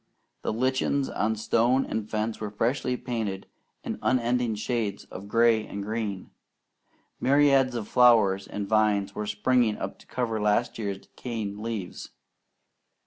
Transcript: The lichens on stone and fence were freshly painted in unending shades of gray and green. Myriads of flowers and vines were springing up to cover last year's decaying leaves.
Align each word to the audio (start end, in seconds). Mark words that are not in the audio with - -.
The 0.41 0.51
lichens 0.51 1.09
on 1.09 1.35
stone 1.35 1.85
and 1.85 2.09
fence 2.09 2.39
were 2.41 2.49
freshly 2.49 2.97
painted 2.97 3.45
in 3.83 3.99
unending 4.01 4.55
shades 4.55 5.05
of 5.11 5.27
gray 5.27 5.63
and 5.67 5.83
green. 5.83 6.31
Myriads 7.19 7.75
of 7.75 7.87
flowers 7.87 8.47
and 8.47 8.67
vines 8.67 9.13
were 9.13 9.27
springing 9.27 9.77
up 9.77 9.99
to 9.99 10.07
cover 10.07 10.41
last 10.41 10.79
year's 10.79 10.97
decaying 10.97 11.61
leaves. 11.61 12.09